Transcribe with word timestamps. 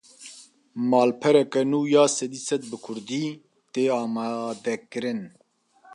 Malpereke 0.89 1.61
nû 1.71 1.79
ya 1.93 2.05
sedî 2.17 2.39
sed 2.47 2.61
bi 2.71 2.77
Kurdî, 2.85 3.25
tê 3.73 3.83
amadekirin 4.01 5.21